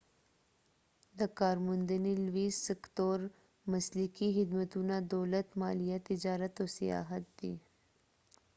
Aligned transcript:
د 1.19 1.21
کارموندنې 1.39 2.13
لوی 2.27 2.47
سکتور 2.67 3.17
مسلکي 3.71 4.27
خدمتونه 4.37 4.95
دولت 5.13 5.47
مالیه 5.61 5.97
تجارت 6.09 6.53
او 6.61 6.67
سیاحت 6.77 7.25
دي 7.39 7.53